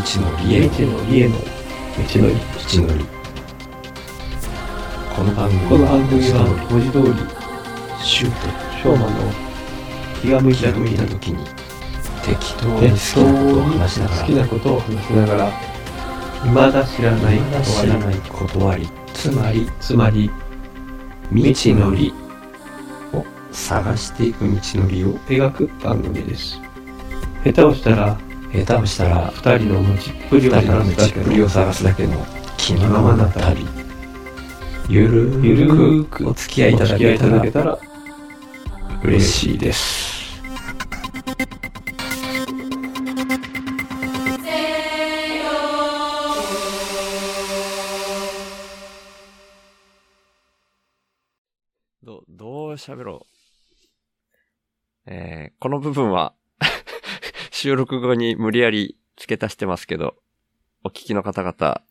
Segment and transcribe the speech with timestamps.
[0.00, 1.42] のりへ道のりへの道
[2.20, 3.04] のり道のり。
[5.14, 8.70] この番組この番組は文字通りシュート。
[8.82, 9.10] 翔馬の
[10.22, 11.44] 気が向いた時にた時に
[12.24, 15.52] 適当に好にきなことを話しながら好きなことを話しながら
[16.44, 20.30] 未だ知らないまだ知らない断りつまりつまり
[21.30, 22.14] 未知のり
[23.12, 26.58] を探していく道のりを描く番組です。
[27.44, 28.18] 下手をしたら
[28.52, 33.66] 下手をしたら二人の持ちっぷりを二人の探すだけ道っぷりを探すだけの気のままな旅
[34.88, 37.78] ゆるゆるくお付き合いいただきいいけたらけたら
[39.02, 40.10] 嬉しいです
[52.10, 53.26] ど、どう喋ろ
[55.06, 55.12] う。
[55.12, 56.34] えー、この部分は、
[57.60, 60.14] 収録後に無理やり付け足してますけど、
[60.82, 61.82] お聞きの方々、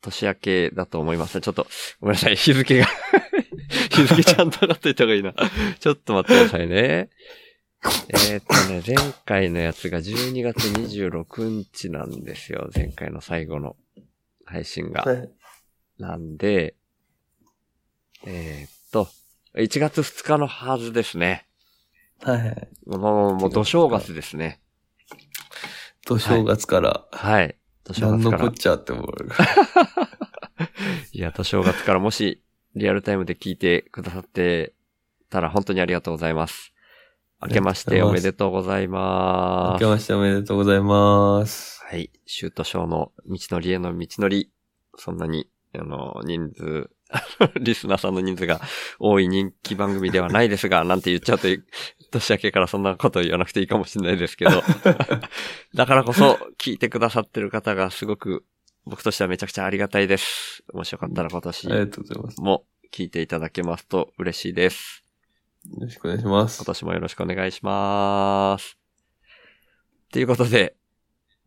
[0.00, 1.40] 年明けだと思いますね。
[1.40, 1.66] ちょっと、
[2.00, 2.86] ごめんなさい、日付が、
[3.90, 5.34] 日付ちゃんと上がっといた方がいいな。
[5.80, 7.10] ちょっと待ってくださいね。
[8.10, 12.70] えーっとね、前回のやつが12月26日なんですよ。
[12.72, 13.74] 前回の最後の
[14.44, 15.02] 配信が。
[15.02, 15.28] はい
[15.98, 16.74] なんで、
[18.24, 19.08] えーっと、
[19.54, 21.46] 1月2日のはずですね。
[22.20, 24.61] はいもう、もう、土正月ですね。
[26.06, 27.56] と正月からはい。
[27.84, 28.52] 土正月から何のこっ。
[28.52, 29.06] ちゃって思う
[31.12, 32.42] いや、土正月からもし、
[32.74, 34.74] リアルタイムで聞いてくださって
[35.30, 36.72] たら本当にありがとうございます。
[37.42, 39.86] 明けましておめでとうございます明け。
[39.86, 42.10] ましておめでとうございますはい。
[42.24, 44.50] シュートショーの道のりへの道のり。
[44.96, 46.90] そんなに、あの、人数、
[47.60, 48.60] リスナーさんの人数が
[48.98, 51.48] 多い人気番組ではないですが、なんて言っちゃうと、
[52.12, 54.62] 年明けからそんなこと言わなくていいかもしれないですけど、
[55.74, 58.44] だからこそ聞いてくださってる方がすごく、
[58.84, 60.62] 僕としてはめちゃくちゃありがたいです。
[60.72, 61.68] もしよかったら今年
[62.38, 65.02] も聞いていただけますと嬉しいです。
[65.70, 68.76] よろしくお願いします今年もよろしくお願いします。
[70.12, 70.76] ということで、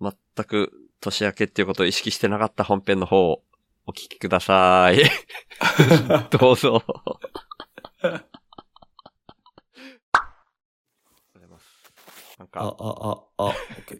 [0.01, 0.13] 全
[0.45, 3.43] く年明けっていうことを意識してなかった本編の方を
[3.85, 4.99] お聞きください。
[6.31, 6.83] どうぞ。
[12.55, 13.53] か、あ、あ、あ、オッ
[13.85, 13.97] ケー。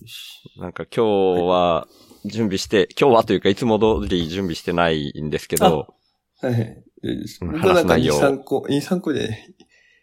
[0.00, 0.40] よし。
[0.58, 1.88] なんか今日は
[2.24, 5.94] 準備して、今日はというかいつも通り準備してないんですけど、
[6.40, 6.84] はいはい。
[7.02, 9.54] いいですうん僕はなんか2、話す内容3個、2、3個で、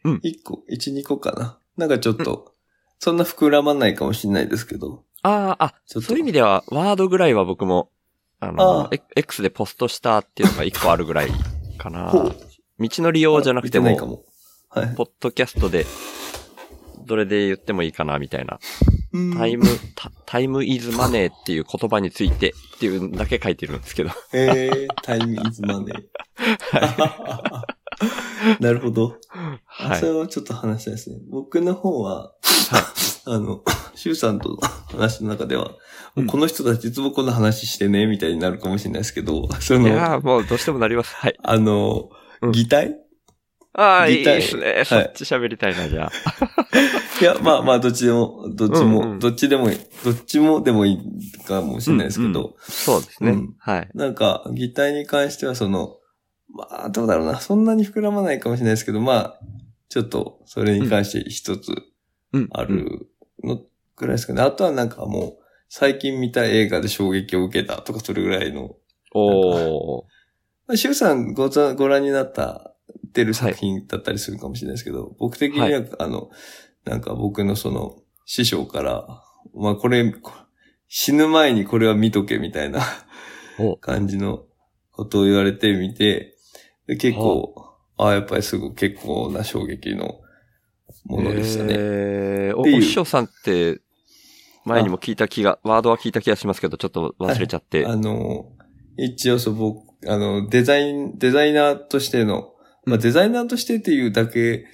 [0.03, 1.59] うん1個、1、2個かな？
[1.77, 2.53] なんかちょっと、
[2.99, 5.03] そんな膨らまないかもしれないですけど。
[5.21, 7.89] ああ、あ、そういう意味ではワードぐらいは僕も、
[8.39, 11.29] あの、あ X でポストしたっていうのが一個あるぐらい
[11.77, 12.11] かな。
[12.11, 12.33] 道
[12.79, 14.23] の利用じゃなくてもも。
[14.69, 14.95] はい。
[14.95, 15.85] ポッドキャストで、
[17.05, 18.59] どれで言ってもいいかな、みたいな。
[19.13, 19.65] うんタイム、
[19.95, 24.09] タタイムイズマネーっていう言葉についてっていうだけ書いてるんですけど。
[24.33, 26.03] えー、タイムイズマネー。
[28.59, 29.17] なるほど。
[29.65, 30.05] はいそ。
[30.07, 31.17] れはちょっと話したいですね。
[31.29, 32.33] 僕の方は、
[33.25, 33.63] あの、
[33.95, 34.57] シュウさんとの
[34.91, 35.71] 話の中では、
[36.15, 41.15] うんこの人たちいつもこんな話してね、みたいになるかもしれないですけど、そいの、やーもうどうしてもなります。
[41.15, 41.35] はい。
[41.43, 42.09] あの、
[42.41, 43.02] うん擬態？
[43.75, 44.83] ああ、いいですね。
[44.85, 46.11] そはいっち喋りたいな、じゃあ。
[47.21, 53.31] いや、まあまあ、どっちでも、どっちも、うんうんどっちでもいい、どっちもでもいいかもしれないですけど、うんうんそうですね。
[53.31, 53.89] うんはい。
[53.95, 55.97] なんか、擬態に関してはその、
[56.49, 57.39] まあ、どうだろうな。
[57.39, 59.39] そんなに膨らまないかもしれないですけど、まあ、
[59.89, 61.71] ちょっと、それに関して一つ
[62.33, 62.49] うん。
[62.51, 63.09] ある
[63.43, 63.59] の
[63.95, 64.41] ぐらいですかね。
[64.41, 68.75] あとはなんかもう、最近見た映画で衝撃を受けたとか、それぐらいの。
[69.13, 70.03] おー。
[70.67, 72.72] まあ、シュウさんござご覧になった、
[73.13, 76.29] てる作品だったりするかもしれないですけど、僕的には、はあの、
[76.85, 79.23] なんか僕のその、師匠から、
[79.55, 80.31] まあこれ、こ
[80.87, 82.81] 死ぬ前にこれは見とけみたいな
[83.59, 83.77] お。
[83.77, 84.43] 感じの
[84.91, 86.35] ことを言われてみて、
[86.87, 88.07] で結構、あ。
[88.09, 90.19] あ、やっぱりすごい結構な衝撃の
[91.05, 91.73] ものでしたね。
[91.75, 93.81] えー、お、師匠さんって、
[94.65, 97.85] 前にも聞いた気が、ワードは聞いた気がしますけど、ちょっと忘れちゃって。
[97.85, 98.45] あの、
[98.97, 102.52] 一応そう、僕、あの、デザイン、デザイナーとしての、
[102.85, 104.65] まあ、うんデザイナーとしてっていうだけ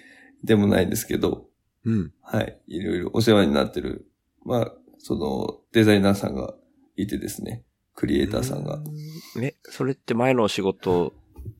[0.43, 1.47] でもないんですけど、
[1.85, 2.13] うん。
[2.21, 4.05] はい、いろいろお世話になってる、
[4.45, 6.53] まあ、その、デザイナーさんが
[6.95, 7.63] いてですね、
[7.95, 8.81] クリエイターさんが。
[9.41, 11.13] え、それって前のお仕事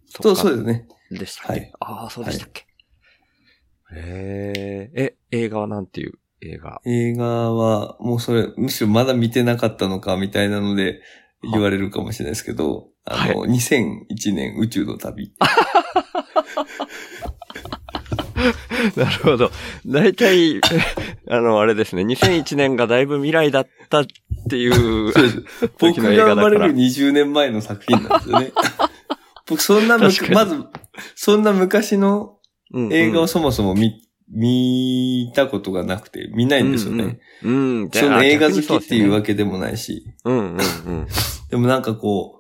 [0.08, 0.88] そう、とかそうですね。
[1.12, 1.72] でしたっけ、はい。
[1.80, 2.66] ああ、そうでしたっけ、
[3.96, 6.14] へえ、え、映画はなんていう？
[6.42, 6.82] 映画。
[6.86, 11.02] 映画は、もうそれ、むしろまだ見てなかったのか、みたいなので、
[11.42, 15.34] 言われるかもしれないですけど、あの、2001年宇宙の旅。
[18.96, 19.52] なるほど。
[19.86, 20.60] 大体、
[21.30, 24.06] あの、あれですね、2001年がだいぶ未来だったっ
[24.50, 25.14] ていう。
[25.80, 28.52] 僕が生まれる20年前の作品なんですよね。
[29.48, 30.24] 僕そんなまず、
[31.16, 32.36] そんな昔の
[32.72, 37.20] うんうん映画をそもそも見、見たことがなくて、見ないんですよね。
[37.44, 37.82] うんうん。
[37.82, 37.90] うん。
[37.92, 39.28] その映画好きっていうわけ。
[39.30, 40.06] けでもないし。
[40.24, 41.08] うんうんうん。
[41.50, 42.39] でもなんかこう、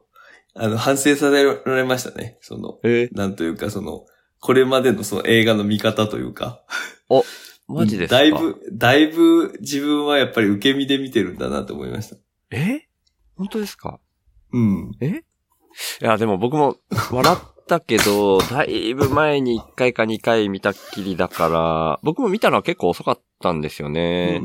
[0.55, 2.37] あの、反省させられましたね。
[2.41, 3.07] その、え？
[3.13, 4.05] なんというかその、
[4.39, 6.63] これまでのその映画の見方というか。
[7.67, 8.17] マジですか？
[8.17, 12.15] だいぶ、だいぶ自分はやっぱり受け身で見てるんだなと思いました。
[12.51, 12.87] え？
[13.35, 13.99] 本当ですか？
[14.51, 14.91] うん。
[15.01, 15.21] い
[16.03, 16.77] や、でも僕も
[17.11, 17.37] 笑っ
[17.67, 24.41] たけど、 だいぶ前に1回か2回見たっきりだから、僕も見たのは結構遅かったんですよね。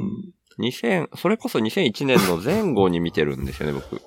[0.60, 4.00] 2000、それこそ2001年の前後に見てるんですよね、僕。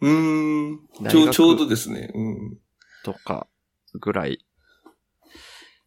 [0.00, 0.72] うん。
[0.72, 1.08] うーん。
[1.08, 2.10] ちょう、ちょうどですね。
[2.14, 2.58] うん。
[3.04, 3.46] とか、
[4.00, 4.44] ぐらい。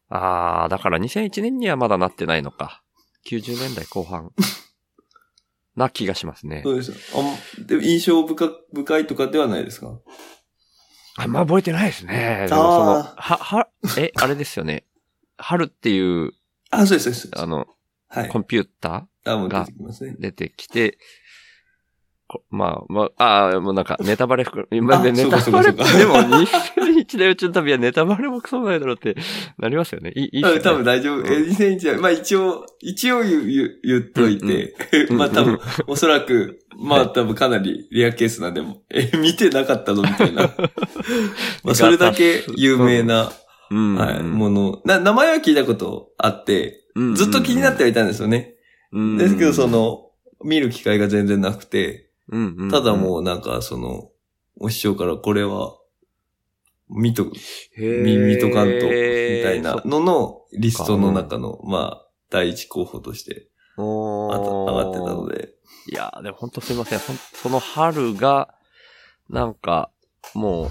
[0.10, 2.84] あー、だから2001年にはまだなってないのか。
[3.28, 4.32] 90年代後半。
[5.76, 6.72] な気がしますねそ。
[6.72, 6.92] うです。
[7.16, 10.00] あんでも印象深深いとかではないですか？
[11.16, 12.46] あんま覚えてないですね。
[12.50, 14.86] でもその、あは、は、え、あれですよね。
[15.38, 16.34] 春っていう、
[16.70, 17.42] あ、そうです、そうです。
[17.42, 17.68] あの、
[18.08, 18.40] はいコ。
[18.40, 19.50] ンピュータあ、もう
[20.20, 20.98] 出てきて
[22.52, 29.16] まあ、まあ、あーもうなんかネタバレ含む、今ね、あネタバレでも2001年宇宙の旅はネタバレもクソもないだろうって
[29.58, 30.12] なりますよね。
[30.16, 30.50] いい、いいね。
[30.50, 31.26] あ多分大丈夫。
[31.26, 34.76] え、2001年、まあ一応、一応言う、言う、言っといて、
[35.10, 40.44] うんまあ多分、おそらく、まあ多分かなりレアケースなんでも、え、見てなかったのみたいな。
[41.64, 43.32] まあそれだけ有名な、
[43.72, 44.82] うん、はい、もの。
[44.86, 48.56] な、名前は聞いたことあって、うんずっと気になってはいたんですよね。
[48.92, 50.10] うんですけど、そ、の、
[50.44, 54.10] 見る機会が全然なくて、うんうんただもうなんかその、
[54.60, 55.76] お師匠からこれは、
[56.90, 57.26] 見と、
[57.78, 58.92] 見、見とかんと、み
[59.44, 65.38] たいなののリストの中の、まあ、第一候補として上がってたので。
[65.38, 65.50] で。
[65.92, 67.00] いやーでも本当すいません。
[67.00, 68.54] その春が、
[69.30, 69.92] なんか、
[70.34, 70.70] もう、う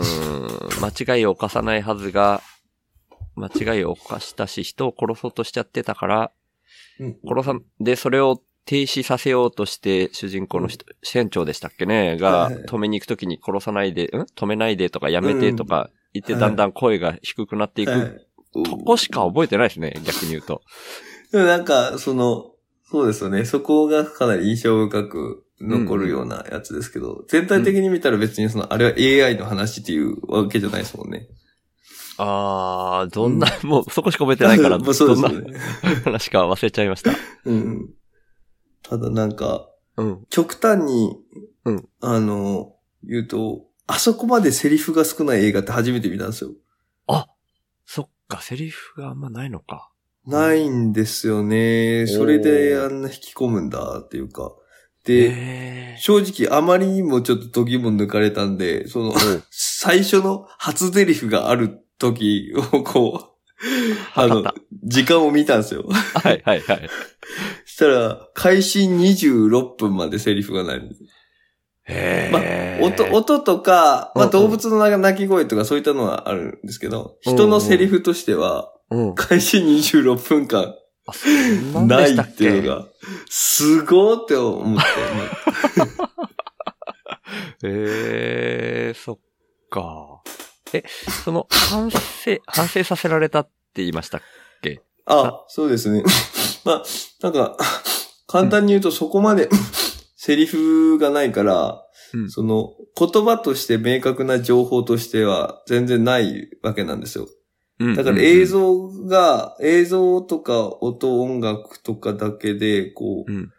[0.00, 2.42] ーん、 間違いを犯さないはずが、
[3.34, 6.32] 間違いを犯したし、人を殺そうとしちゃってたから、
[7.00, 14.08] うん殺さん、で、それを停止させようとして、主人公の人、船長でしたっけね、はいがはい、止めに行くときに殺さないで、ん？
[14.36, 20.62] 止めないでとかやめてとか言って、はいだんだん声が低くなっていくはいとこしか覚えてないですね、逆に言うと。
[21.32, 22.50] でもなんか、その、
[22.84, 23.46] そうですよね。
[23.46, 28.92] そこがかなり印象深く残るようなやつですけど、全体的に見たら別にその、あれは
[29.26, 31.26] AI の話っていうわけじゃないですもんね。
[32.18, 35.30] あー、どんな、もうそこしか覚えてないから、 もうどんな。
[36.04, 37.12] 話か忘れちゃいました。
[37.46, 37.90] うん。
[38.82, 40.26] ただなんか、うん。
[40.30, 41.16] 極端に、
[41.64, 42.74] うんあの、
[43.04, 46.50] 言うと、あそこまでセリフが少ない映画って初めて見たんですよ。
[47.06, 47.26] あ、
[47.84, 49.90] そっか、セリフがあんまないのか。
[50.26, 52.06] ないんですよね。
[52.06, 54.52] それであんな引き込むんだっていうか。
[55.04, 59.14] で、へ正直あまりにもちょっと時も抜かれたんで、その、
[59.50, 63.32] 最初の初台詞がある時をこう、
[64.14, 64.44] あの
[64.84, 65.84] 時間を見たんですよ。
[65.88, 66.88] はいはいはい。
[67.72, 70.82] したら、開始26分までセリフがない。
[71.88, 72.84] へー。
[72.84, 79.14] 音、音とか、まあ動物の鳴き声とかそういったのはあるんですけど、人のセリフとしては、うん。
[79.14, 80.74] 開始26分間
[81.86, 82.86] ないっていうのが、
[83.30, 84.86] すごーって思って、
[87.66, 89.18] へー、そっ
[89.70, 90.22] か。
[90.74, 90.84] え、
[91.24, 91.98] その、反省、
[92.46, 94.20] 反省させられたって言いましたっ
[94.62, 94.80] け？
[95.06, 96.02] あ、そうですね。
[96.64, 96.84] まあ、
[97.22, 97.56] なんか、
[98.26, 99.48] 簡単に言うとそこまで
[100.16, 101.78] セリフがないから、
[102.14, 107.26] うんその言葉として明確な情報としては全然ないわけなんですよ。
[107.96, 113.50] だから映、像が、映像とか音、音楽とかだけで、こう、うん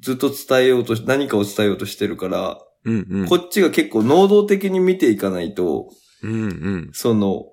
[0.00, 3.26] ずっと伝えようとし、何かを伝えようとしてるから、うんうん。
[3.26, 5.88] こっちが結構能動的に見ていかないと、
[6.22, 6.90] うんうん。
[6.92, 7.46] その。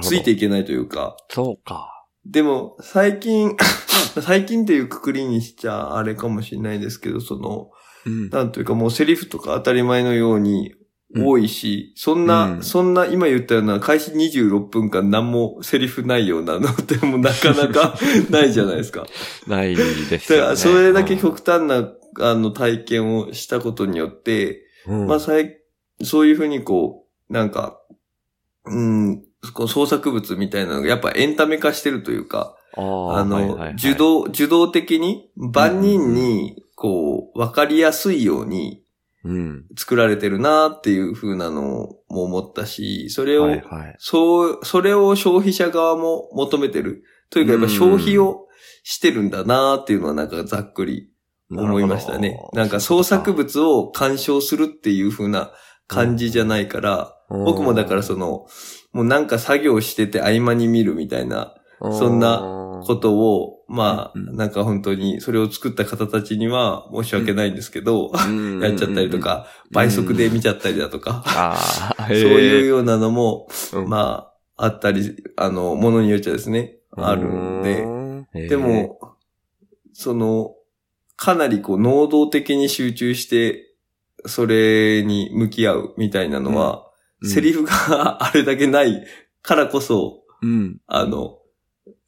[0.00, 1.91] ついていけないというか、そうか。
[2.26, 3.56] でも、最近、
[4.20, 7.70] 最近っていうくくりにしちゃあれかもしれないですけど、その、
[8.06, 8.30] うん。
[8.30, 10.74] なんというかもうセリフとか当たり前のように
[11.16, 17.98] 多いし、そんな、うんそんな今言ったような開始26分間何もセリフないようなのってもうなかなか
[18.30, 19.06] ないじゃないですか。
[19.46, 20.42] ないですよね。
[20.42, 27.78] だからそれだけ極端な、あの体験をしたことによって、うん、まあそういうふうにこう、なんか、
[28.66, 29.22] うん、
[29.54, 38.82] こう創作物みたいなのがやっぱエンタメ化してるというか、あの、はいはいはい受動、受動的に万人に、こう、わかりやすいように
[39.24, 39.64] うん。
[39.76, 43.96] 作られてるなっていう風なのも思ったし、それを、はいはい。
[43.98, 47.04] そう、それを消費者側も求めてる。
[47.30, 48.48] というかやっぱ消費を
[48.82, 51.08] してるんだなっていうのはなんかざっくり
[51.50, 52.36] 思いましたね。
[52.52, 55.52] なんか創作物を鑑賞するっていう風な
[55.86, 58.46] 感じじゃないから、僕もだからその、
[58.92, 68.12] もうなんか作業してて合間に見るみたいな、そんなことを、まあ、なんか本当にそれを作った方たちには申し訳ないんですけど、
[68.60, 71.24] やっちゃったりとか、倍速で見ちゃったりだとか、
[72.08, 73.48] そういうようなのも、
[73.86, 77.62] まあ、あったり、あの、ものによっちゃですね、あるん
[78.32, 78.98] で、でも、
[79.92, 80.54] その、
[81.16, 83.68] かなりこう、能動的に集中して、
[84.26, 86.82] それに向き合うみたいなのは、うん、
[87.24, 89.06] セリフが あれだけない
[89.42, 91.38] からこそ、うん、あの、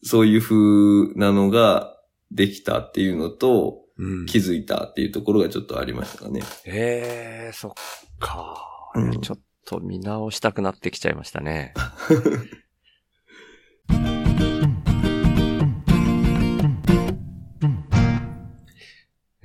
[0.02, 1.96] そういう風なのが
[2.30, 6.42] できたっていうのと、うん、気づいたっていうところがちょっとありましたかね。
[6.64, 7.72] へえ、そっ
[8.18, 11.74] か、うん、ちょっと見直したくなってきちゃいましたね。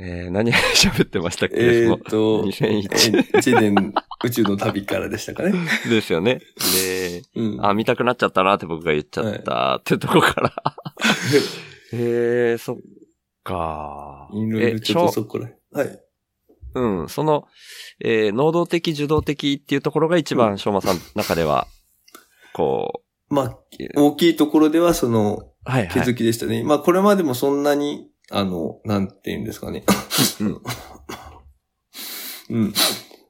[0.02, 1.56] えー、何喋ってましたっけ？
[1.58, 5.54] えっと、2001年宇宙の旅からでしたかね。
[5.90, 6.40] ですよね。
[6.74, 10.54] で、うん、あ、見たくなっちゃったなって僕が言っちゃったってとこから。
[11.92, 12.78] へえー、そっ
[13.44, 14.30] か。
[14.34, 15.50] いろいろちょっとそこら。
[15.74, 16.00] はい。
[16.76, 17.48] うん、その、
[18.00, 21.68] えー、能動的、受動的っていうところが一番、しょうまさんの中では、
[22.54, 23.34] こう。
[23.34, 23.58] まあ、
[23.96, 26.64] 大きいところでは、その、はい、はい、気づきでしたね。
[26.64, 29.84] まあ、これまでもそんなに、あの、なんて言うんですかね。
[30.40, 30.62] うん。
[32.50, 32.74] うん。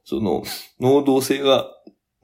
[0.04, 0.42] その、
[0.80, 1.66] 能動性が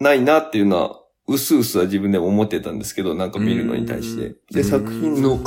[0.00, 4.36] ないなっていうのは、うすうすは自分でも思ってたんですけど、なんか見るのに対して。
[4.52, 5.40] で、作品の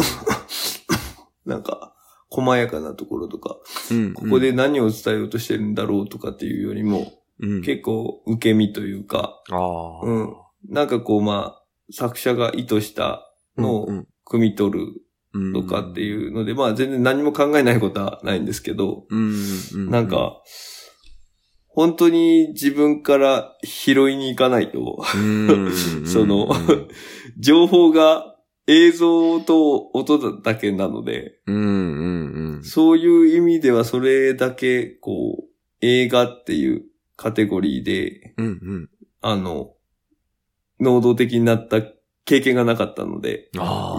[1.45, 1.95] なんか、
[2.29, 3.57] 細やかなところとか、
[3.91, 9.41] うんここで何を伝えようとしてるんだろうとかっていうよりも、うん、結構受け身というか、
[10.03, 10.35] うん、
[10.67, 13.87] なんかこうまあ、作者が意図したのを
[14.25, 15.01] 汲み取る
[15.53, 19.05] とかっていうので、まあ全然何も考えないことはないんですけど、
[19.89, 20.41] なんか、
[21.67, 25.03] 本当に自分から拾いに行かないと、
[26.05, 26.49] その、
[27.37, 28.35] 情報が
[28.67, 31.39] 映像と音だけなので、
[32.63, 35.49] そういう意味ではそれだけ、こう、
[35.81, 36.83] 映画っていう
[37.15, 38.33] カテゴリーで、
[39.21, 39.73] あの、
[40.79, 41.81] 能動的になった
[42.29, 43.49] 経験がなかったので、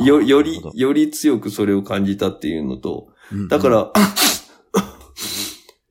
[0.06, 3.08] よ、より、より強くそれを感じたっていうのと、
[3.48, 3.92] だから、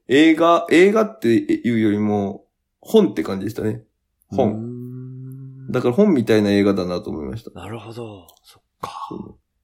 [0.07, 2.45] 映画、映画っていうよりも、
[2.79, 3.83] 本って感じでしたね。
[4.29, 5.69] 本。
[5.69, 7.51] だから本みたいな映画だなと思いました。
[7.51, 8.25] なるほど。
[8.41, 9.09] そっか。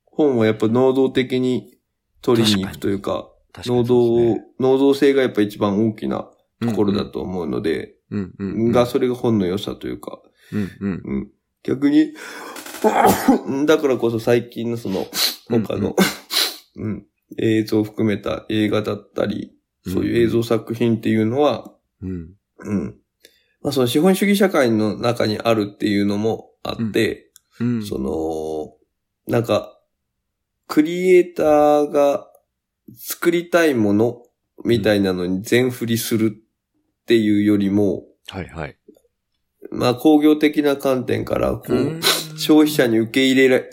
[0.03, 1.77] 本はやっぱ能動的に
[2.22, 6.29] 取りに行くというか、か能動、ね、能動性がやっぱ一番大きな
[6.60, 11.32] ところだと思うので、うんうん、が、それが本の良さというか、うんうんうん、
[11.65, 12.13] 逆に、
[13.65, 15.07] だからこそ最近のその、
[15.50, 15.95] 他の、
[16.75, 17.05] うん、うん、
[17.38, 19.51] 映像を含めた映画だったり、
[19.88, 22.34] そういう映像作品っていうのは、うん。
[22.60, 22.98] うん。
[23.62, 29.79] まあその資本主義社会の中にあるっていうのもあって、うん、うん、その、なんか、
[30.67, 32.27] クリエイターが
[32.95, 34.24] 作りたいもの
[34.63, 38.77] みたいなのに全振りするっていうよりも、はいはい。
[39.72, 42.01] まあ工業的な観点から、こう、
[42.38, 43.69] 消費者に受け入れ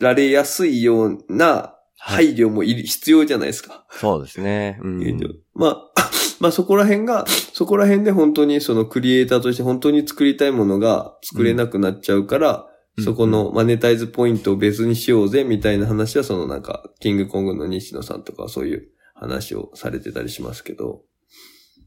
[0.00, 3.84] られやすいような配慮もいる、必要じゃないですか。
[3.90, 4.78] そうですね。
[4.82, 5.18] うん、
[5.54, 5.92] まあ、
[6.38, 21.02] まあそこら辺が、そこら辺で本当にそのクリエイターとして本当に作りたいものが作れなくなっちゃうから、うん、そこのマネタイズポイントを別にしようぜみたいな話はそのなんか、キングコングの西野さんとかそういう話をされてたりしますけど。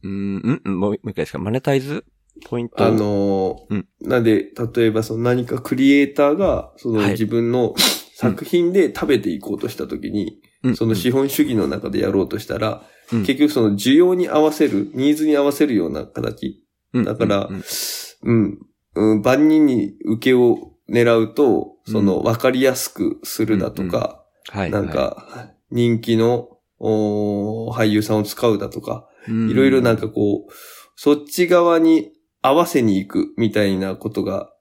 [0.03, 1.39] うん、んもう一回ですか？
[1.39, 2.03] マネタイズ？
[2.45, 2.85] ポイント。
[2.85, 16.61] あのー、うん、なんで、例えばその何かクリエイターが、その自分の、はい作品で食べていこうとしたときに、うん、その資本主義の中でやろうとしたら、うん、結局その需要に合わせる、ニーズに合わせるような形。
[16.93, 17.49] だから、
[18.23, 18.59] うん、
[18.95, 26.49] うん、万人に受けを狙うと、その分かりやすくするだとか、なんか、人気の
[26.81, 30.51] 俳優さんを使うだとか、いろいろなんかこう、
[30.97, 34.51] そっち側に合わせに行くみたいなことが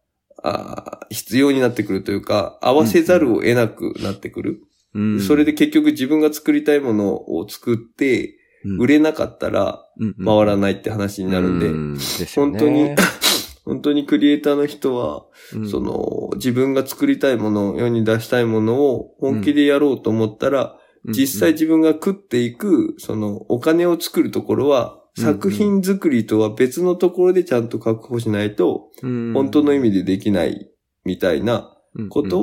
[0.43, 4.63] あ必要になってくるというか、合わせざるを得なくなってくる。
[4.95, 8.35] うん、それで結局自分が作りたいものを作って、
[8.79, 9.85] 売れなかったら
[10.25, 11.99] 回らないって話になるんで、うん。
[12.35, 12.91] 本当に、
[13.65, 30.71] 本当にクリエイターの人は、うん、その、自分が作りたいもの、世に出したいものを本気でやろうと思ったら、実際自分が食っていく、その、お金を作るところは、作品作りとは別のところでちゃんと確保しないと、本当の意味でできない
[31.05, 31.77] みたいな
[32.09, 32.41] こと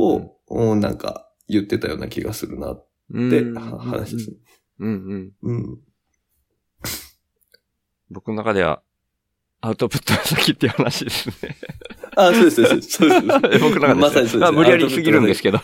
[0.50, 2.88] を、なんか言ってたような気がするなっ
[3.30, 3.44] て
[3.80, 4.38] 話ですね。
[4.80, 5.32] うんうん。
[5.42, 5.80] うん。
[8.12, 8.82] 僕の中では、
[9.62, 11.56] アウトプットが先っていう話ですね。
[12.16, 12.90] あ、そうです、そうです。
[12.92, 13.22] そうです。
[13.60, 13.94] 僕の中で。
[13.96, 14.52] まさにそうです。
[14.52, 15.60] 無理やりすぎるんですけど。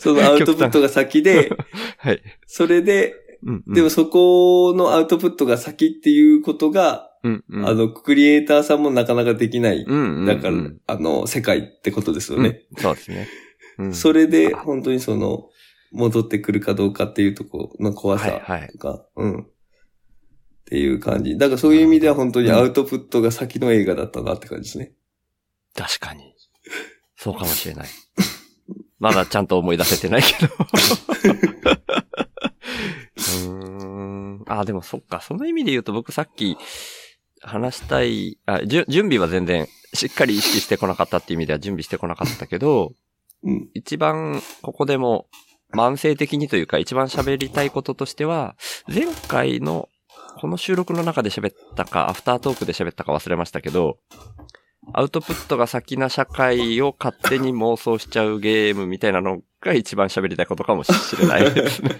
[0.00, 1.50] そのアウトプットが先で、
[1.98, 2.22] はい。
[2.46, 9.84] それで、うんうん、でもそこのアウトプットが先っていうことが、うんうん、あの、クリエイターさんもなかなかできない。
[9.86, 10.54] うんうんうん、だから、
[10.86, 12.62] あの、世界ってことですよね。
[12.72, 13.28] うん、そうですね。
[13.78, 15.48] うん、 それで、本当にその、
[15.92, 18.70] 戻ってくるかどうかっていうところの怖さとか、はいはい、
[19.16, 19.40] うん。
[19.42, 19.44] っ
[20.64, 21.36] ていう感じ。
[21.36, 24.92] だからそういう意味では本当にアウトプットが先の映画だったなって感じですね。
[25.76, 26.34] 確かに。
[27.16, 27.88] そうかもしれない。
[28.98, 30.52] まだちゃんと思い出せてないけど。
[33.48, 34.44] うん。
[34.46, 35.20] あ、でもそっか。
[35.20, 36.56] その意味で言うと僕さっき
[37.40, 42.92] 話したい、あ、準備は全然しっかり意識してこなかったっていう意味では準備してこなかったけど、
[43.44, 45.26] うん、一番ここでも
[45.74, 48.56] 慢性的にというか一番喋りたいこととしては、
[48.92, 49.88] 前回の
[50.40, 53.98] この収録の中で喋ったか、アフタートークで喋ったか忘れましたけど、
[54.92, 61.90] アウトプットが先な社会を勝手に妄想しちゃうゲームみたいなのが一番喋りたいことかもしれないですね。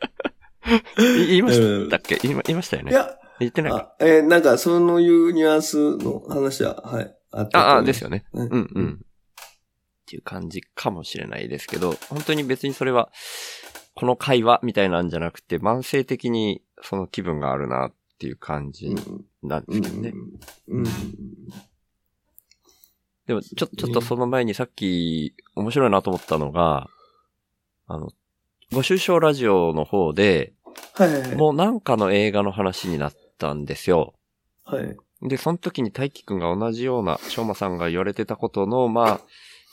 [0.96, 2.18] 言いましたっけ？
[2.22, 2.90] 言いましたよね。
[2.90, 3.94] いや、言ってないか。
[4.00, 7.14] えー、なんか、そういうニュアンスの話は、はい。
[7.32, 8.24] あったああ、ですよね。
[8.32, 9.00] うん、うん、うん。
[9.00, 13.10] っていう感じかもしれないですけど、本当に別にそれは、
[13.94, 18.94] この会話みたいなんじゃなくて、慢性的にその気分があるなっていう感じ
[19.42, 20.12] なんですけどね。
[20.68, 20.78] うん。
[20.80, 20.84] うん、
[23.26, 26.88] でも、ちょ、ちょっとその前にさっき面白いなと思ったのが、
[27.86, 28.08] あの、
[28.72, 30.52] ご愁傷ラジオの方で、
[30.94, 31.36] はいはい、はい。
[31.36, 34.14] もうなんかの映画の話になったんですよ。
[34.64, 34.96] はい。
[35.22, 39.20] で、その時に大輝くんが同じような、しょうまさんが言われてたことの、まあ、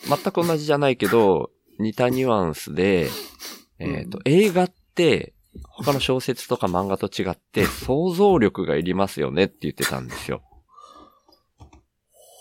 [0.08, 3.10] 全く同じじゃないけど、似たニュアンスで、
[3.80, 5.34] えっ、ー、と、うん、映画って、
[5.70, 10.42] 他の小説とか漫画と違って、想像力がいりますよねって言ってたんですよ。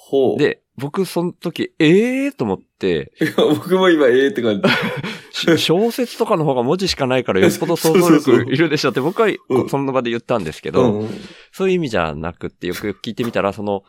[0.09, 0.39] ほう。
[0.39, 3.13] で、僕その時、ええー、と思って。
[3.21, 5.59] いや、僕も今ええー、って感じ。
[5.59, 9.29] 小説とかの方が文字しかないからよっぽど想像力いるでしょって僕は
[9.69, 11.11] その場で言ったんですけど、うん、
[11.53, 13.83] そういう意味じゃなくってよくよく聞いてみたら、その、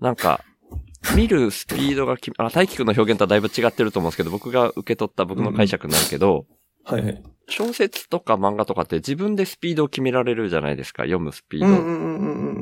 [0.00, 0.42] なんか、
[1.16, 6.46] 見るスピードがき、あ、大輝くんの表現とはだいぶ違ってると思うんですけど、僕が受け取った僕の解釈になるけど、
[6.88, 7.22] うん、はいはい。
[7.48, 11.66] 小説とか漫画とかって自分でスピードを決められるじゃないですか、読むスピード。
[11.66, 12.61] うんうんう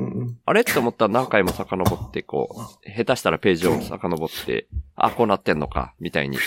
[0.51, 0.61] あれ？
[0.61, 2.49] って思ったら何回も遡って、こ
[2.85, 6.37] う、 下手したらページを遡って、あ、こうなってんのか、みたいに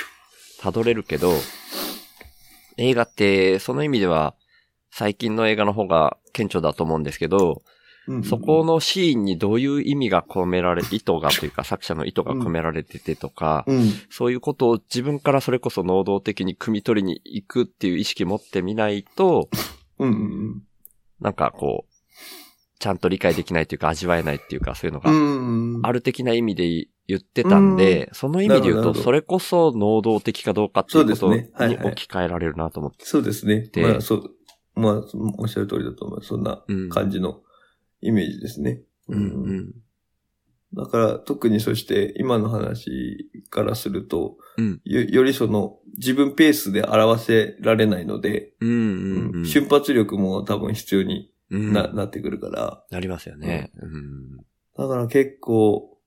[0.60, 1.32] 辿れるけど、
[2.76, 4.34] 映画って、その意味では、
[4.90, 7.62] 最近の映画の方が顕著だと思うんですけど、
[8.22, 19.48] そこのシーンにどういう意味が込められ、意図がというか 作者の意図が込められててとか、うん、そういうことを自分からそれこそ能動的に汲み取りに行くっていう意識持ってみないと、
[21.20, 21.93] なんかこう、
[22.84, 25.88] ちゃんと理解できないというか味わえないっていうかそういうのが。
[25.88, 33.06] ある的な意味で言ってたんで、その意味で言うとそれこそ能動的かどうかっていうことに置き換えられるなと思って。
[33.06, 33.70] そうですね。
[33.76, 34.30] まあそう、
[34.74, 35.02] まあ
[35.38, 36.28] おっしゃる通りだと思います。
[36.28, 37.40] そんな感じの
[38.02, 38.82] イメージですね。
[39.08, 39.16] うん。
[39.16, 39.72] うん、
[40.74, 49.30] だから特にそして今の話からすると、うん、よよりその自分ペースで表せられないので、うんうん。
[49.36, 51.30] うん、瞬発力も多分必要に
[51.72, 52.84] な,、なってくるから。
[52.90, 54.36] なりますよね、うん。
[54.76, 55.98] だから結構、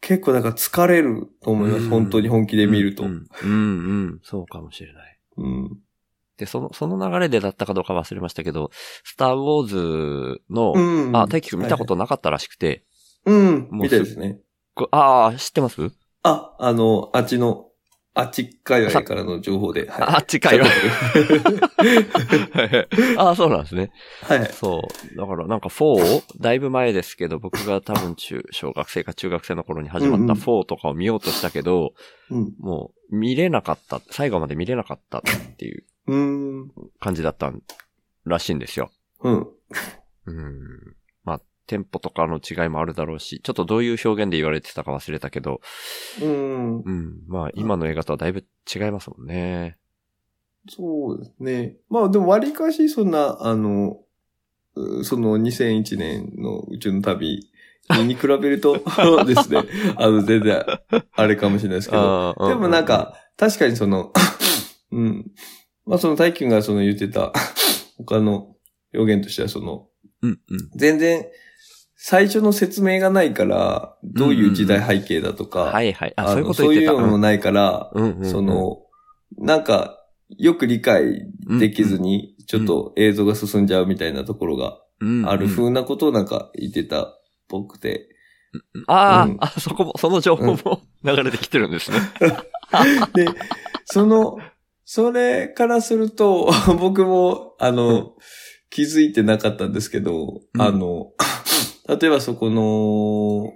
[0.00, 1.88] 結構だから疲れると思います。
[1.88, 3.04] 本当に本気で見ると。
[3.04, 3.52] うん、うん、う
[4.14, 5.18] ん、そうかもしれない。
[5.38, 5.78] うん。
[6.36, 8.70] で、その、その流れでだったかどうか忘れましたけど、
[9.04, 12.84] スター・ウォーズの、うん、あ、大輝くん見たことなかったらしくて。
[13.24, 14.38] はいはい、うん、みたいですね。
[14.90, 15.90] ああ、知ってます？
[16.22, 17.70] あ、あの、あっちの、
[18.18, 19.90] あっち界隈からの情報で。
[19.90, 20.70] はい、あっち界隈。
[23.22, 23.92] ああ、そうなんですね。
[24.22, 24.52] はい、はい。
[24.54, 25.16] そう。
[25.16, 31.92] だからなんか4、だいぶ前ですけど、僕が多分中、小学生か中学生の頃に始まった4とかを見ようとしたけど、
[32.30, 34.00] うん、もう見れなかった。
[34.10, 35.22] 最後まで見れなかったっ
[35.58, 35.84] ていう
[36.98, 37.52] 感じだった
[38.24, 38.90] らしいんですよ。
[39.20, 39.46] うん。
[40.24, 40.96] うん。
[41.66, 45.60] まあ、テンポとかの違いもあるだろうし、ちょっとどういう表現で言われてたか忘れたけど、
[46.22, 46.80] うん。
[46.80, 47.22] うん。
[47.26, 49.76] まあ、今の映画とはだいぶ違いますもんね。
[50.68, 51.76] そうですね。
[51.88, 53.98] まあ、でも割かしそんな、あの、
[55.02, 57.48] その2001年の宇宙の旅
[58.04, 58.74] に比べると
[59.24, 59.62] ですね、
[59.96, 60.64] あの、全然、
[61.12, 64.12] あれかもしれないですけど、でもなんか、確かにその、
[64.92, 65.30] うん。
[65.86, 67.32] まあ、その大輝がその言ってた、
[67.96, 68.56] 他の
[68.92, 69.88] 表現としてはその、
[70.22, 71.26] うんうん、全然、
[71.96, 76.12] 最初の説明がないから、どういう時代背景だとか、はいはい。
[76.16, 78.04] あ、そういうことそういうのもないから、うん。
[78.04, 78.82] うんうん、その、
[79.38, 79.98] なんか、
[80.38, 81.26] よく理解
[81.58, 84.78] できずに、ちょっと映像が進んじゃうみたいなところが
[85.26, 88.08] ある風なことをなんか言ってたっぽくて。
[88.86, 91.98] ああ、うん、あ、そこも、その情報も流れてきてるんですね。
[93.14, 93.26] で、
[93.84, 94.38] その、
[94.84, 98.10] それからすると、僕も、あの、うん、
[98.70, 101.12] 気づいてなかったんですけど、うん、あの、
[101.88, 103.52] 例えばそこの、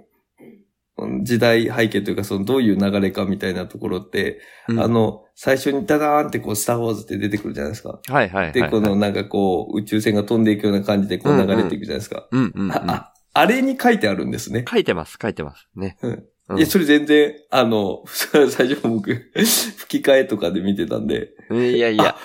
[1.23, 7.99] 時代背景というか、そのどういう流れかみたいなところって、うん、あの、最初にダダーンってこう、スターウォーズって出てくるじゃないですか。
[8.07, 12.27] はいはいはい、はい、で、このなんかこう、宇宙船が飛んでいくような感じでこう流れていくじゃないですか。
[12.31, 14.65] うんうん、あ、あれに書いてあるんですね。
[14.69, 15.67] 書いてます、書いてます。
[15.75, 15.97] ね。
[16.01, 16.25] うん
[16.57, 19.13] いや、それ全然、あの、 最初僕、
[19.77, 21.29] 吹き替えとかで見てたんで。
[21.49, 22.17] いやいや。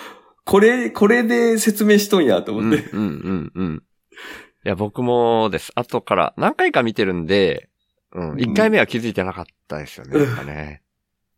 [0.43, 2.89] これ、これで説明しとんやと思って。
[2.91, 3.83] うん、うん、うん、うん。
[4.67, 5.71] いや、僕もです。
[5.75, 7.69] 後から何回か見てるんで、
[8.11, 8.37] うん。
[8.37, 10.19] 一回目は気づいてなかったですよね。
[10.19, 10.81] なんかね。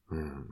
[0.10, 0.48] うん。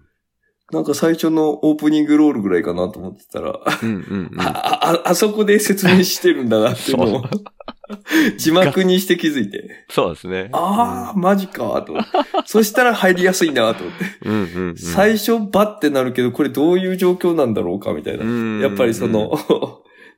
[0.71, 7.23] なんか最初のオープニングロールぐらいかなと思ってたら、うんうんうん、ああ、あそこで説明してるんだなっていうのを
[8.37, 9.85] 字幕にして気づいて。
[9.89, 10.49] そうですね。
[10.51, 11.97] ああ、うん、マジか、と。
[12.45, 14.05] そしたら入りやすいな、と思って。
[14.23, 18.25] うんうんうん、最初バってなるけど、これどういう状況なんだろうか、みたいな。
[18.61, 19.31] やっぱりその、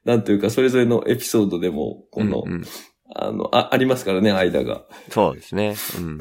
[0.10, 2.64] なんというか、それぞれのエピソードでも、この、うんうん、
[3.14, 4.88] あの、あ、ありますからね、間が。
[5.12, 5.76] そうですね。
[6.00, 6.18] うん。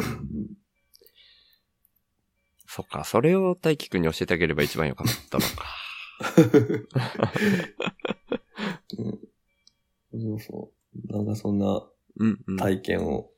[2.67, 5.65] そっか、それを大輝くんに教えてあげれば一番よかったのか。
[10.13, 10.71] うん、そうそ
[11.09, 11.11] う。
[11.11, 11.83] なんかそんな
[12.59, 13.31] 体験を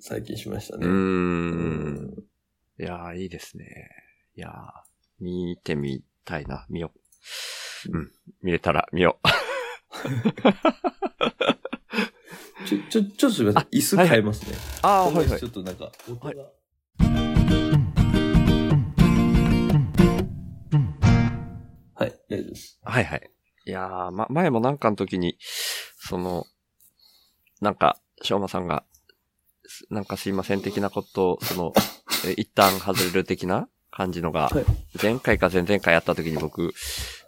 [0.00, 0.86] 最近しましたね。
[0.86, 2.24] うん。
[2.80, 3.90] いやー、いいですね。
[4.34, 4.52] いやー、
[5.20, 6.90] 見てみたいな、見よ
[7.92, 7.92] う。
[7.92, 9.28] うん、見れたら見よう。
[12.66, 13.70] ちょ、ちょ、ちょっとすみません。
[13.70, 14.56] 椅子変えますね。
[14.82, 15.38] ああ、はいはい。
[15.38, 16.28] ちょっとなんか、音が。
[16.28, 16.36] はい
[21.96, 22.80] はい、大丈夫です。
[22.82, 23.30] はいはい。
[23.66, 25.38] いやー、ま、前もなんかの時に、
[25.96, 26.46] その、
[27.60, 28.84] なんか、しょうまさんが、
[29.90, 31.72] なんかすいません的なことを、その、
[32.36, 34.50] 一旦外れる的な感じのが、
[35.00, 36.72] 前回か前々回やった時に僕、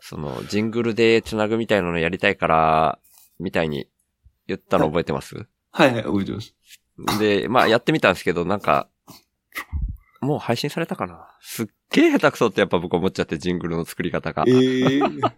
[0.08, 2.98] その、ジングルで繋ぐみたいなのやりたいから、
[3.40, 3.88] みたいに
[4.46, 5.34] 言ったの覚えてます、
[5.72, 6.54] はい、はいはい覚えてます。
[7.18, 8.88] で、まあやってみたんですけど、なんか、
[10.20, 11.26] もう配信されたかな？
[11.40, 14.44] すっげえ下手くそってやっぱ僕思っちゃって、ジングルの作り方が。
[14.46, 15.32] えー、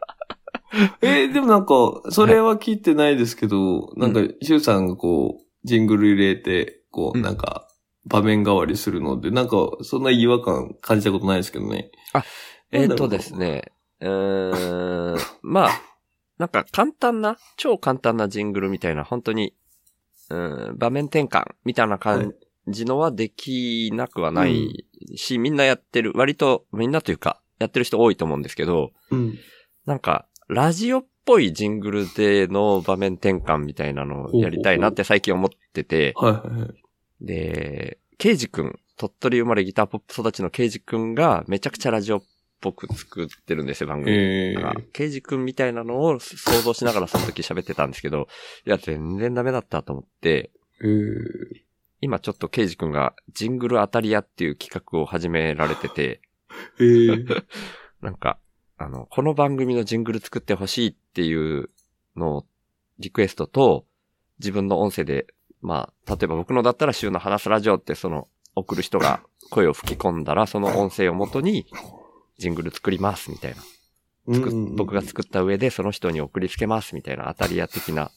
[1.00, 7.68] えー、でもなんか、それは聞いてないですけど、はい、なんか、シュウさんがこう、ジングル入れて、こう、なんか、
[8.04, 11.90] 場面代わりするので、なんか、そんな違和感感じたことないですけどね。
[12.12, 12.22] あ、
[12.70, 15.70] えっ、ー、とですね、うーん、まあ、
[16.38, 19.54] なんか簡単な、超簡単なジングルみたいな、本当に、
[20.30, 22.34] うん、場面転換みたいな感
[22.68, 24.84] じのはできなくはない
[25.16, 29.38] し、うん、みんなやってる、割とみんなというか、やってる人多いと思うんですけど、うん、
[29.84, 36.14] なんか、ラジオっぽいジングルでの場面転換みたいなのをやりたいなって最近思ってて、
[37.20, 42.22] で、ケイジ君、鳥取生まれギターポップ育ちのケイジ君がめちゃくちゃラジオっ
[42.60, 44.16] ぽく作ってるんですよ、番組。
[44.16, 48.28] えー、ケイジ君みたいなのを想像しながらその時喋ってたんですけど、
[48.66, 51.68] いや、全然ダメだったと思って、えー、
[52.00, 56.20] 今ちょっとケイジ君がジングル当たり屋っていう企画を始められてて、
[56.78, 57.44] えー、
[58.02, 58.38] なんか、
[58.76, 61.70] あの、この番組のジングル作ってほしいっていう
[62.16, 62.46] のを
[62.98, 63.86] リクエストと、
[64.38, 65.26] 自分の音声で、
[65.60, 71.66] まあ、例えば僕のだったら週の話すラジオってその、送る人が声を吹き込んだら、その音声をもとに、
[72.38, 73.62] ジングル作りますみたいな。
[74.76, 78.10] 僕が作った上でその人に送りつけますみたいな当たり屋的な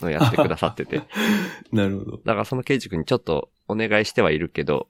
[0.00, 1.02] のやってくださってて。
[1.72, 2.16] なるほど。
[2.18, 4.88] だからその刑事君にちょっとお願いしてはいるけど、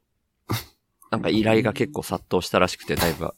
[1.10, 3.30] なんか依頼が結構殺到したらしくて、だいぶ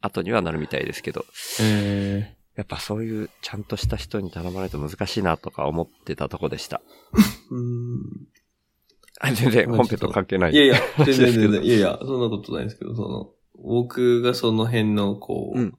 [0.00, 1.24] 後にはなるみたいですけど。
[1.60, 6.80] えー、やっぱそういうちゃんとした人に頼まないと難しいなとか思ってたとこでした。
[7.50, 8.02] うん
[9.34, 10.52] 全然本編と関係ない。
[10.52, 11.64] いやいや、全然全然。
[11.64, 13.30] いやいや、そんなことないですけど、その、
[13.62, 15.74] 僕がその辺の、こう、うん、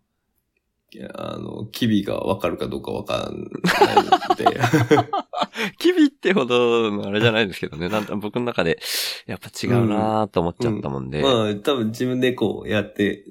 [1.13, 4.59] あの、キビがわかるかどうかわかんないので。
[5.79, 7.89] キビってほどのあれじゃないですけどね。
[7.89, 8.79] なん僕の中で、
[9.25, 11.21] やっぱ違うなーと思っちゃったもんで。
[11.21, 13.25] うんうん、まあ、多分自分でこうやって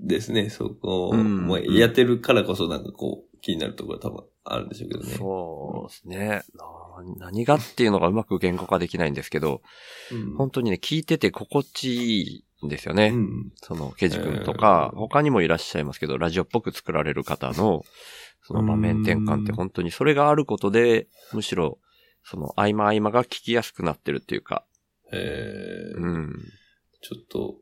[0.00, 5.14] ですね、そこ、うん、もうやってるからこそなんかこう、気になるところは多分あるんでしょうけどね。
[5.14, 6.42] そうですね。
[7.18, 9.62] 何がっていうのがうまく言語化できないんですけど、
[10.36, 13.08] 本当にね、聞いてて心地いいですよね。
[13.08, 17.84] うん、その、ケジ君とか、えー、他にもいらっしゃいますけど、ラジオっぽく作られる方の、
[18.42, 21.78] その場面転換って本当にそれがあることで、むしろ、
[22.24, 24.64] その合間合間が聞きやすくなってるっていうか。
[25.12, 25.94] へえ。
[25.96, 26.34] うん。
[27.00, 27.56] ちょっと、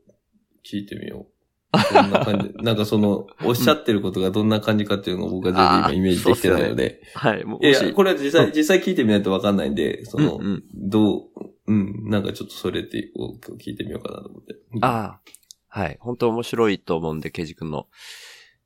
[0.70, 1.26] 聞いてみよ
[1.72, 7.00] どんな感じ、 なんかその、おっしゃってることがどんな感じかっていうのを僕は全然今イメージできてないので。
[7.14, 7.44] はい。
[7.44, 11.22] もいやいや、これは実際、実際聞いてみないとわかんないんで、その、うんうんどう、
[11.70, 14.56] うん、なんかちょっとそれってを聞いてみようかなと思って。
[14.80, 15.20] ああ。
[15.68, 15.96] はい。
[16.00, 17.86] 本当面白いと思うんで、ケイジ君の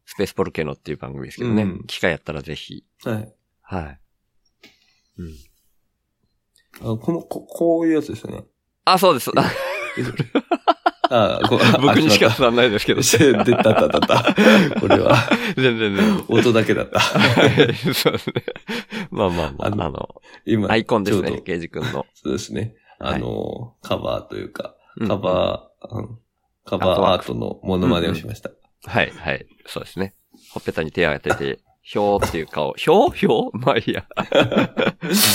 [0.07, 1.65] スペースポルケノっていう番組ですけどね。
[1.65, 2.83] うん機会やったらぜひ。
[3.05, 3.35] はい。
[3.61, 4.01] はい。
[5.19, 5.35] うん。
[6.95, 8.45] あこの、ここういうやつですよね。
[8.87, 9.31] あ、そうです。
[11.11, 13.03] ああこ 僕にしかあ伝わんないですけど。
[13.03, 14.35] しまった出た、た、た、た。
[14.81, 15.15] これは、
[15.57, 16.25] 全然全然。
[16.29, 16.99] 音だけだった。
[16.99, 18.45] は いそうですね。
[19.11, 22.07] まあまあまあ、あのあの、今、アイコンですね、ケイジ君の。
[22.15, 22.75] そうですね。
[22.99, 26.19] あの、カバーというか、うんカバー、うん
[26.65, 28.51] カバーアートのモノマネをしました。
[28.87, 29.47] はい、はい。
[29.67, 30.15] そうですね。
[30.51, 32.73] ほっぺたに手を当てて、ひょーっていう顔。
[32.79, 33.13] ひょー？
[33.13, 33.59] ひょー？
[33.59, 34.07] まあいいや。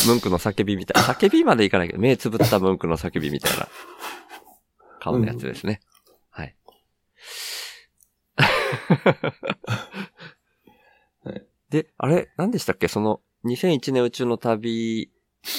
[0.08, 1.04] ムンクの叫びみたい。
[1.04, 3.67] 叫びまでいかないけど、目つぶったムンクの叫びみたいな
[5.00, 5.82] 顔のやつですね。
[6.32, 6.56] はい。
[11.24, 12.88] はいで、あれ何でしたっけ？
[12.88, 15.12] その、2001年宇宙の旅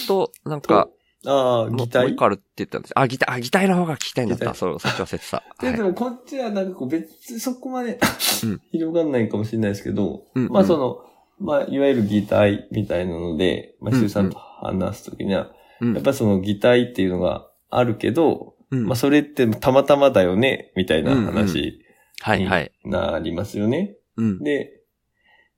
[0.08, 0.88] と、なんか、
[1.26, 2.02] ああ、も擬態？
[2.04, 2.92] もう一個あるって言ったんです。
[2.98, 4.54] あ、擬態、あ、擬態の方が聞きたいんだった。
[4.54, 5.42] そう、そっち忘れてた。
[5.61, 7.98] で、はいでもこっちはなんかこう別にそこまで
[8.44, 11.04] うん広がんないかもしれないですけど、うんうんまあその、
[11.38, 21.85] まあいわゆる擬態みたいなので、まあうん周さんと話すときには、うんやっぱその擬態っていうのがあるけど、うんまあそれってたまたまだよね、みたいな話
[22.22, 22.72] はい、はい。
[22.85, 23.96] になりますよね。
[24.16, 24.38] うん。
[24.42, 24.83] で、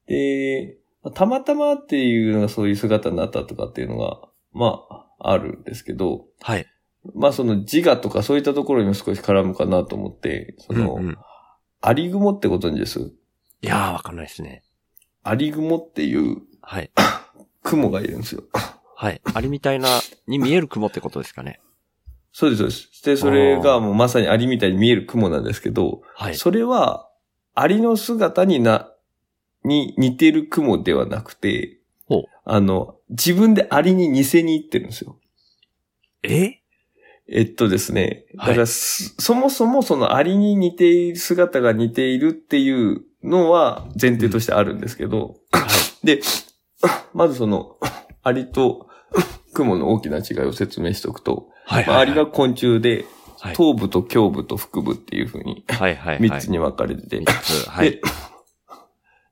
[0.06, 4.20] で、まあたまたまっていうのがそういう姿になったとかっていうのが、
[4.52, 6.66] まあ、あるんですけど、はい。
[7.14, 11.18] まあその自我とかそういったところにも少し絡むかなと思って、その、うんうん
[11.84, 13.00] アリグモってことにです？
[13.00, 14.62] いやー、わかんないですね。
[15.24, 16.92] アリグモっていうはい。
[17.64, 18.44] 雲がいるんですよ。
[18.94, 19.20] はい。
[19.34, 19.88] アリみたいな、
[20.28, 21.58] に見える雲ってことですかね。
[22.32, 23.04] そうです、そうです。
[23.04, 26.36] で、それがもうまさにアリみたいに見える雲なんですけど、はい。
[26.36, 27.10] それは、
[27.54, 28.92] アリの姿にな、
[29.64, 35.18] に似てる雲ではなくてほう、あの、自分でアリに似せに行ってるんですよ。
[36.22, 36.62] え？
[37.28, 38.24] えっとですね。
[38.36, 45.66] はいだからす、そもそもそのアリに似ている姿が似ているっていうのは前提としてあるんですけど、は
[46.02, 46.06] い。
[46.06, 46.20] で、
[47.14, 47.78] まずその、
[48.22, 48.88] アリと
[49.54, 51.86] 雲の大きな違いを説明しておくと、はい。
[51.86, 53.04] まあアリが昆虫で、
[53.40, 56.18] はい、頭部と胸部と腹部っていう風にはい、はい。
[56.20, 57.68] 3つに分かれてて、三つ。
[57.68, 58.00] はい。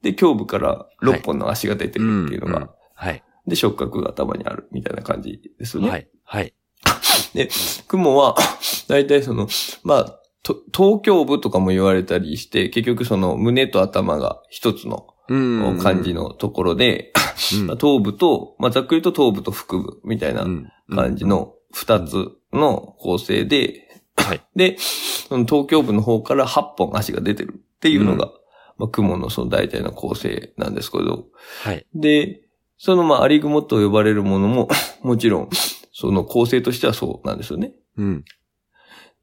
[0.02, 3.22] で、胸部から6本の足が出てるっていうのが、んんはい。
[3.50, 5.90] で、触覚が頭にあるみたいな感じですよね。
[5.90, 6.08] はい。
[6.24, 6.54] はい。
[7.34, 7.50] で、
[7.88, 8.36] 雲は、
[8.88, 9.48] 大体その、
[9.82, 16.12] まあ、と頭胸部とかも言われたりして、結局その胸と頭が一つのうん感じ。
[16.12, 17.12] のところで、
[17.54, 21.24] うんまあ頭部と、まあ、ざっくりと頭部と腹部みたいなうん感じ。
[21.24, 24.40] の二つの構成で、はい。
[24.56, 28.30] で、その頭胸部の方から8本足が出てるっていうのが、
[28.76, 31.26] まあ、雲のその大体の構成なんですけど、
[31.62, 31.86] はい。
[31.94, 32.40] で、
[32.82, 34.68] そのまあアリグモと呼ばれるものも、
[35.04, 35.50] もちろん、
[35.92, 37.74] その構成としてはそうなんですよね。
[37.98, 38.24] うん。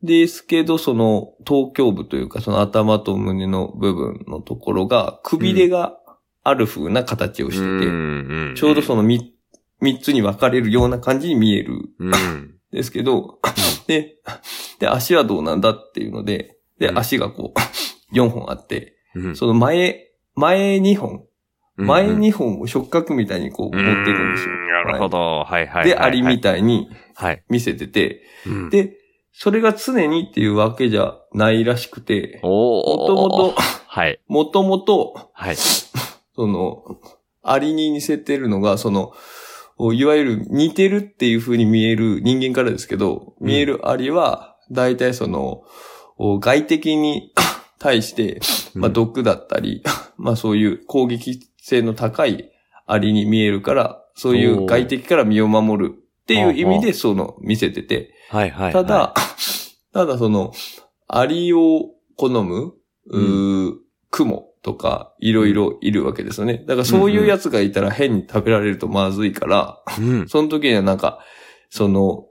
[0.04, 5.98] ですけど、その頭胸部というか、その頭と胸の部分のところが、くびれが
[6.44, 7.86] ある風な形をしてて、
[8.54, 9.34] てちょうどその三
[9.82, 12.54] 三つに分かれるような感じに見えるんうん。
[12.72, 13.40] ですけど、
[13.88, 14.18] で、
[14.78, 19.36] で、足はどうなんだっていうので、で、うん足がこう、4本あって、うん。
[19.36, 21.22] その前、前2本、うん
[21.78, 24.54] 前2本を触覚みたいにこう持っていくんですよ。
[24.54, 25.44] うんなるほど。
[25.44, 25.86] はい、はい。
[25.86, 26.42] で、アリみい。
[26.42, 27.44] たいにはい。
[27.50, 28.96] 見せてて、うん、で、
[29.34, 33.56] それが常にっていうわけじゃないらしくて、おもともと、
[33.88, 34.20] はい。
[34.28, 35.56] もともと、はい。
[35.56, 37.00] その、
[37.44, 39.14] アリに似せてるのが、その、
[39.94, 45.64] いわゆる似てるっていう風に見える人間からですけど、見えるアリは、大体その、
[46.40, 47.32] 外敵に
[47.80, 48.40] 対して、
[48.74, 49.84] まあ、毒だったり、
[50.18, 52.50] まあそういう攻撃性の高い
[52.86, 58.74] アリに見えるから、そういう外敵から身を守るっていう意味でその見せてて、はい、はい。
[58.74, 59.14] ただ、
[59.92, 60.54] ただその、
[61.10, 62.74] アリを好む、
[63.08, 63.74] うー
[64.12, 66.64] 雲とか、いろいろいるわけですよね。
[66.66, 70.30] だからそういうやつがいたら変に食べられるとまずいから、うん。
[70.30, 71.20] その時にはなんか、
[71.70, 72.28] その、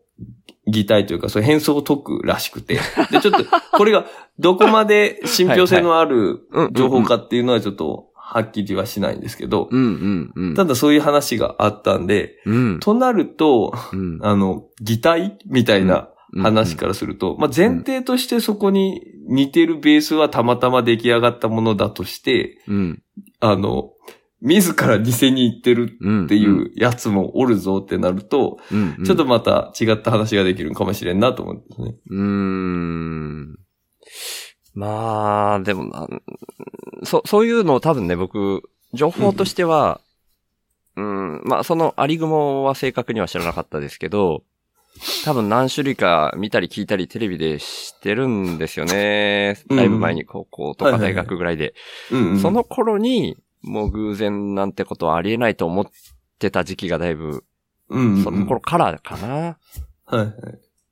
[0.66, 2.80] 擬態というか、そう変装を解くらしくて。
[3.10, 4.06] で、ちょっと、これが
[4.38, 10.54] どこまで信憑性のあるうん情報かっていうのはちょっと、はっきりはしないんですけど、うん、うん、うん。
[10.56, 12.80] ただそういう話があったんで、うん。
[12.80, 14.18] となると、うん。
[14.20, 23.02] あの、擬態みたいな話からすると、まあ、前提としてそこに似てるベースはたまたま出来上がったものだとして、うん。
[23.38, 23.92] あの、
[24.40, 26.24] 自ら似せに行ってるうん。
[26.24, 29.04] っていうやつもおるぞってなると、うん、うん。
[29.04, 31.94] ちょっとまた違った話ができるかもしれんなと思うんですね。
[32.10, 33.56] うーん。
[34.76, 36.06] まあ、でもな、
[37.02, 38.62] そ、そういうのを多分ね、僕、
[38.92, 40.00] 情報としては、
[40.96, 44.44] うん、うん、まあ、そのアリグモは正確には知らなかったですけど、
[45.24, 49.58] 多分何種類か見たり聞いたりテレビで知ってるんですよね。
[49.68, 51.74] だいぶ前に高校とか大学ぐらいで。
[52.40, 55.86] その頃に、もう偶然なんてことはありえないと思っ
[56.38, 57.44] てた時期がだいぶ、
[57.88, 57.94] そ
[58.30, 59.58] の頃からかな。
[60.04, 60.30] はいはい。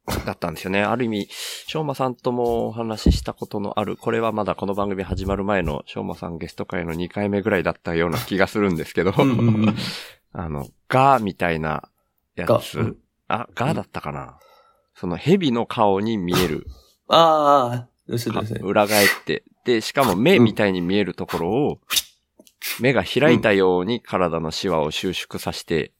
[0.06, 0.82] だったんですよね。
[0.82, 9.14] ある意味、しょうまさんともお話ししたことのある、これはまだこの番組始まる前のしょうまさんゲスト会の2回目ぐらいだったような気がするんですけど、
[10.32, 11.88] あの、ガーみたいな
[12.36, 12.96] やつ。
[13.28, 14.38] あ、ガーだったかな、
[14.94, 16.66] その蛇の顔に見える。
[17.08, 17.88] ああ、
[18.60, 19.44] 裏返って。
[19.64, 21.80] で、しかも目みたいに見えるところを、
[22.80, 25.93] 目が開いたように体のシワを収縮させて、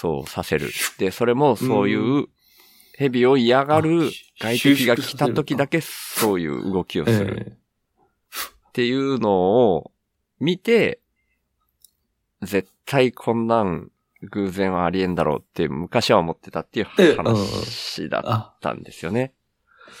[0.00, 0.70] そうさせる。
[0.98, 2.26] で、それもそういう
[2.96, 7.58] 蛇を嫌がる外敵が来た時だけそういう動きをする。
[8.68, 9.90] っていうのを
[10.38, 11.00] 見て、
[12.42, 13.90] 絶対こんなん
[14.22, 19.34] 偶然はありえんだろうって昔は思ってたっていう話だったんですよね。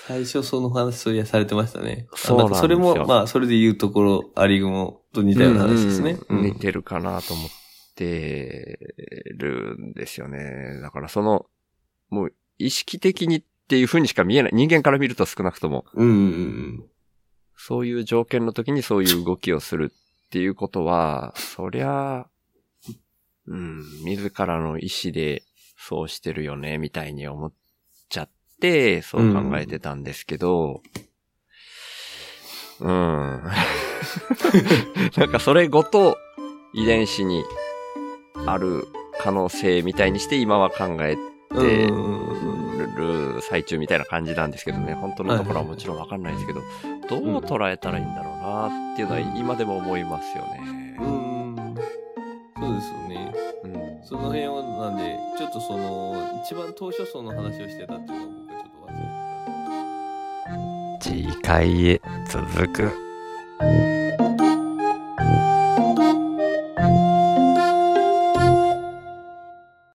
[0.06, 2.06] 最初その話そやされてましたね。
[2.14, 2.60] そうなんですよ。
[2.60, 6.18] それも、まあ、それで言うところ、アリグモと似たような話ですね。
[6.28, 7.50] うんうん、似てるかなと思っ
[7.98, 8.78] って
[9.38, 10.80] るんですよね。
[10.82, 11.46] だからその、
[12.10, 14.52] もう意識的にっていう風にしか見えない。
[14.52, 15.84] 人間から見ると少なくとも。
[15.94, 16.84] うんうんうん、
[17.56, 19.92] そういう条件の時にそういう動きをする
[20.26, 22.26] っていうことは、そりゃ、
[23.46, 25.42] うん、自らの意志で
[25.78, 27.52] そうしてるよね、みたいに思っ
[28.08, 30.82] ちゃって、そう考えてたんですけど、
[32.80, 32.88] うん。
[32.88, 33.42] うん、
[35.16, 36.16] なんかそれごと
[36.74, 37.42] 遺伝子に
[38.46, 38.86] ある
[39.20, 41.22] 可能性みたいにして今は考えて
[42.96, 46.60] る最中みたいな感じなんですけどね、本当のところはもちろんわかんないですけど、
[47.08, 50.96] どう捉えたらいいんだろうなっていうのは今でも思いますよね。
[51.00, 51.56] うん。
[52.60, 53.32] そうですよね。
[53.64, 53.72] うん。
[54.04, 58.90] その辺はなんで、ちょっとその、一番当初層の話をしてたっていうのを僕はちょっと忘
[60.90, 61.08] れてた。
[61.08, 63.97] 次回へ続く。